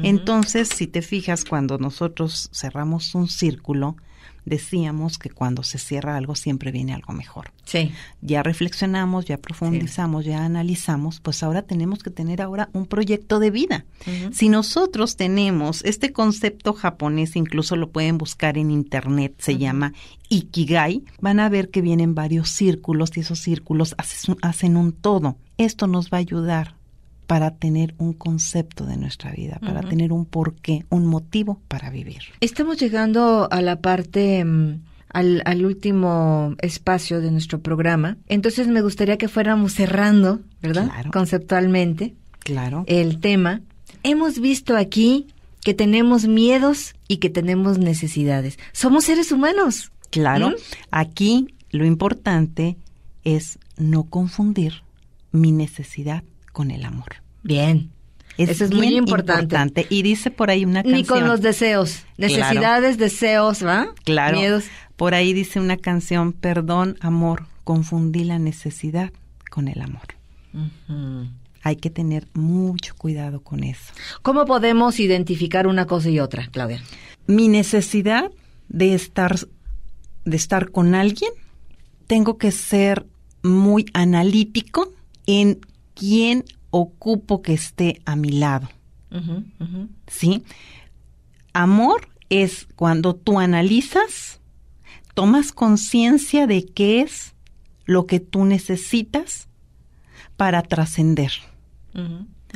[0.03, 3.97] Entonces, si te fijas, cuando nosotros cerramos un círculo,
[4.45, 7.51] decíamos que cuando se cierra algo siempre viene algo mejor.
[7.65, 7.91] Sí.
[8.21, 13.51] Ya reflexionamos, ya profundizamos, ya analizamos, pues ahora tenemos que tener ahora un proyecto de
[13.51, 13.85] vida.
[14.31, 19.93] Si nosotros tenemos este concepto japonés, incluso lo pueden buscar en internet, se llama
[20.29, 24.91] Ikigai, van a ver que vienen varios círculos y esos círculos hacen un- hacen un
[24.93, 25.37] todo.
[25.57, 26.75] Esto nos va a ayudar
[27.29, 32.21] para tener un concepto de nuestra vida, para tener un porqué, un motivo para vivir.
[32.41, 34.79] Estamos llegando a la parte, mm,
[35.13, 38.17] al, al último espacio de nuestro programa.
[38.29, 40.87] Entonces me gustaría que fuéramos cerrando, ¿verdad?
[40.87, 41.11] Claro.
[41.11, 42.83] Conceptualmente Claro.
[42.87, 43.61] el tema.
[44.01, 45.27] Hemos visto aquí
[45.61, 48.57] que tenemos miedos y que tenemos necesidades.
[48.71, 49.91] Somos seres humanos.
[50.09, 50.53] Claro, ¿Mm?
[50.89, 52.75] aquí lo importante
[53.23, 54.81] es no confundir
[55.31, 57.07] mi necesidad con el amor.
[57.43, 57.91] Bien.
[58.37, 59.85] Eso es muy importante.
[59.89, 61.01] Y dice por ahí una canción.
[61.01, 62.03] Ni con los deseos.
[62.17, 63.93] Necesidades, deseos, ¿va?
[64.05, 64.37] Claro.
[64.37, 64.65] Miedos.
[64.95, 69.11] Por ahí dice una canción, perdón, amor, confundí la necesidad
[69.49, 70.15] con el amor.
[71.63, 73.93] Hay que tener mucho cuidado con eso.
[74.21, 76.81] ¿Cómo podemos identificar una cosa y otra, Claudia?
[77.29, 78.31] mi necesidad
[78.69, 79.37] de estar
[80.25, 81.31] de estar con alguien
[82.07, 83.05] tengo que ser
[83.43, 84.91] muy analítico
[85.27, 85.59] en
[85.99, 88.69] quién ocupo que esté a mi lado
[90.07, 90.43] sí
[91.53, 94.39] amor es cuando tú analizas
[95.13, 97.33] tomas conciencia de qué es
[97.85, 99.47] lo que tú necesitas
[100.37, 101.31] para trascender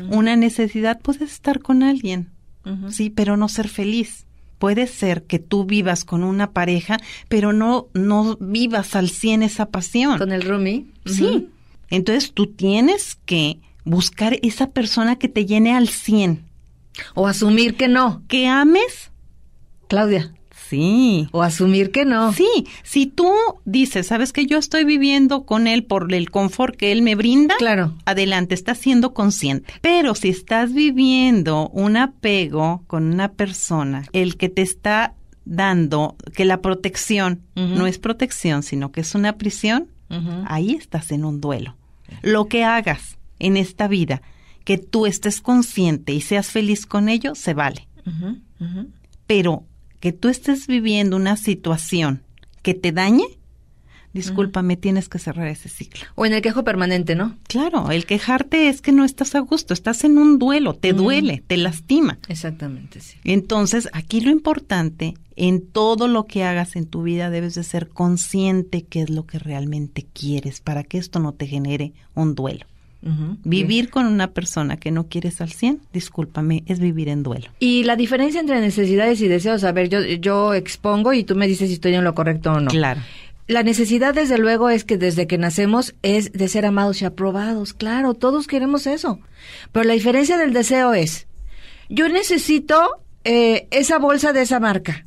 [0.10, 2.34] una necesidad puedes estar con alguien
[2.90, 4.26] sí, pero no ser feliz.
[4.60, 9.70] Puede ser que tú vivas con una pareja, pero no, no vivas al 100 esa
[9.70, 10.18] pasión.
[10.18, 10.86] Con el roomie.
[11.06, 11.50] Sí.
[11.94, 16.44] Entonces tú tienes que buscar esa persona que te llene al 100.
[17.16, 18.24] O asumir que no.
[18.28, 19.12] Que ames,
[19.88, 20.34] Claudia.
[20.70, 21.28] sí.
[21.32, 22.34] O asumir que no.
[22.34, 23.30] Sí, si tú
[23.66, 27.56] dices, sabes que yo estoy viviendo con él por el confort que él me brinda,
[27.58, 27.94] Claro.
[28.06, 29.72] adelante, estás siendo consciente.
[29.82, 35.14] Pero si estás viviendo un apego con una persona, el que te está
[35.46, 39.90] dando que la protección no es protección, sino que es una prisión,
[40.48, 41.76] ahí estás en un duelo.
[42.22, 44.22] Lo que hagas en esta vida,
[44.64, 47.88] que tú estés consciente y seas feliz con ello, se vale.
[49.28, 49.66] Pero
[50.00, 52.24] que tú estés viviendo una situación
[52.62, 53.26] que te dañe,
[54.14, 56.06] discúlpame, tienes que cerrar ese ciclo.
[56.16, 57.36] O en el quejo permanente, ¿no?
[57.48, 60.98] Claro, el quejarte es que no estás a gusto, estás en un duelo, te Mm.
[60.98, 62.20] duele, te lastima.
[62.28, 63.18] Exactamente, sí.
[63.24, 67.90] Entonces, aquí lo importante, en todo lo que hagas en tu vida, debes de ser
[67.90, 72.66] consciente qué es lo que realmente quieres para que esto no te genere un duelo.
[73.44, 77.48] Vivir con una persona que no quieres al 100, discúlpame, es vivir en duelo.
[77.60, 81.46] Y la diferencia entre necesidades y deseos, a ver, yo, yo expongo y tú me
[81.48, 82.72] dices si estoy en lo correcto o no.
[82.72, 83.02] Claro.
[83.48, 87.74] La necesidad, desde luego, es que desde que nacemos es de ser amados y aprobados.
[87.74, 89.20] Claro, todos queremos eso.
[89.72, 91.28] Pero la diferencia del deseo es,
[91.90, 95.06] yo necesito eh, esa bolsa de esa marca.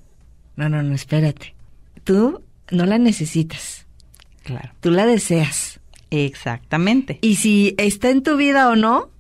[0.57, 1.55] No, no, no, espérate.
[2.05, 3.87] Tú no la necesitas.
[4.43, 4.71] Claro.
[4.81, 5.81] Tú la deseas.
[6.11, 7.19] Exactamente.
[7.23, 9.11] Y si está en tu vida o no,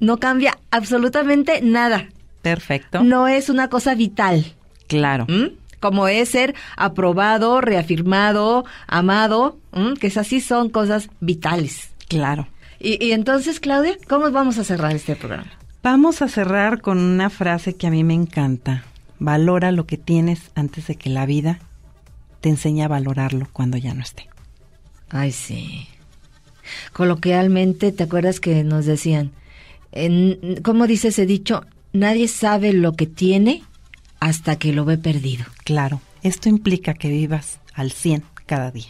[0.00, 2.08] no cambia absolutamente nada.
[2.42, 3.02] Perfecto.
[3.02, 4.54] No es una cosa vital.
[4.88, 5.26] Claro.
[5.28, 5.52] ¿m?
[5.84, 9.98] Como es ser aprobado, reafirmado, amado, ¿m?
[9.98, 11.90] que esas sí son cosas vitales.
[12.08, 12.48] Claro.
[12.80, 15.50] Y, y entonces, Claudia, ¿cómo vamos a cerrar este programa?
[15.82, 18.84] Vamos a cerrar con una frase que a mí me encanta.
[19.18, 21.58] Valora lo que tienes antes de que la vida
[22.40, 24.30] te enseñe a valorarlo cuando ya no esté.
[25.10, 25.86] Ay, sí.
[26.94, 29.32] Coloquialmente, ¿te acuerdas que nos decían?
[29.92, 31.66] En, ¿Cómo dice ese dicho?
[31.92, 33.64] Nadie sabe lo que tiene
[34.24, 35.44] hasta que lo ve perdido.
[35.64, 38.88] Claro, esto implica que vivas al 100 cada día.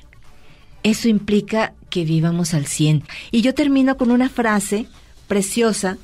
[0.84, 3.02] Eso implica que vivamos al 100.
[3.32, 4.86] Y yo termino con una frase
[5.26, 5.98] preciosa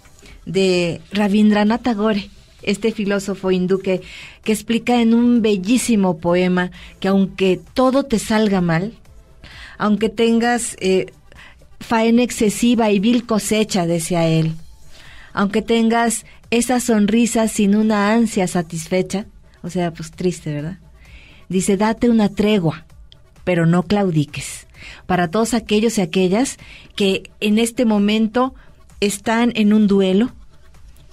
[0.46, 2.28] de Rabindranath Tagore,
[2.62, 4.00] este filósofo hindú que,
[4.42, 8.94] que explica en un bellísimo poema que aunque todo te salga mal,
[9.78, 11.12] aunque tengas eh,
[11.78, 14.54] faena excesiva y vil cosecha, decía él,
[15.32, 19.26] aunque tengas esa sonrisa sin una ansia satisfecha,
[19.62, 20.78] o sea, pues triste, ¿verdad?
[21.48, 22.86] Dice, date una tregua,
[23.44, 24.66] pero no claudiques.
[25.06, 26.58] Para todos aquellos y aquellas
[26.96, 28.54] que en este momento
[29.00, 30.32] están en un duelo,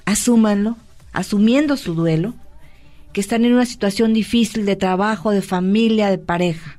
[0.06, 0.78] asúmanlo,
[1.14, 2.34] asumiendo su duelo,
[3.14, 6.78] que están en una situación difícil de trabajo, de familia, de pareja.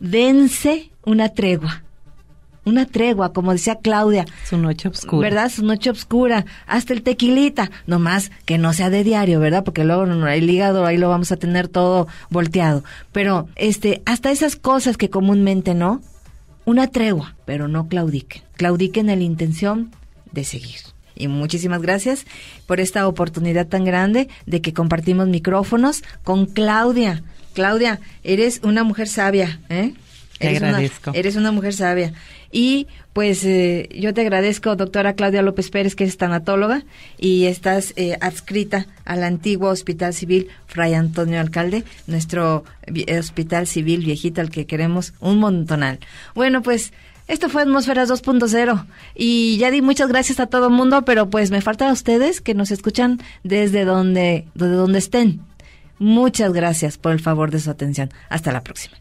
[0.00, 1.84] Dense una tregua,
[2.64, 5.28] una tregua, como decía Claudia, Su noche oscura.
[5.28, 5.50] ¿verdad?
[5.50, 9.64] Su noche oscura, hasta el tequilita, nomás que no sea de diario, ¿verdad?
[9.64, 12.84] Porque luego no, el hígado ahí lo vamos a tener todo volteado.
[13.10, 16.00] Pero este, hasta esas cosas que comúnmente no,
[16.64, 18.42] una tregua, pero no claudiquen.
[18.56, 19.90] Claudiquen en la intención
[20.30, 20.80] de seguir.
[21.14, 22.24] Y muchísimas gracias
[22.66, 27.22] por esta oportunidad tan grande de que compartimos micrófonos con Claudia.
[27.54, 29.92] Claudia, eres una mujer sabia, ¿eh?
[30.42, 31.10] Te Eres una- agradezco.
[31.14, 32.12] eres una mujer sabia.
[32.50, 36.82] Y pues eh, yo te agradezco, doctora Claudia López Pérez, que es tanatóloga
[37.18, 42.64] y estás eh, adscrita al antiguo Hospital Civil Fray Antonio Alcalde, nuestro
[43.18, 45.98] hospital civil viejito al que queremos un montonal.
[46.34, 46.92] Bueno, pues
[47.28, 48.84] esto fue Atmósferas 2.0
[49.14, 52.40] y ya di muchas gracias a todo el mundo, pero pues me falta a ustedes
[52.42, 55.40] que nos escuchan desde donde, desde donde estén.
[55.98, 58.10] Muchas gracias por el favor de su atención.
[58.28, 58.96] Hasta la próxima.